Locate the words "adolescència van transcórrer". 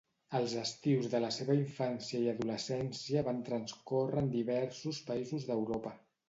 2.31-4.21